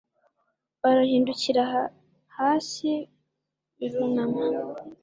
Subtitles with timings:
[0.81, 1.63] Barahindukira
[2.37, 2.91] hasi
[3.85, 4.45] irunama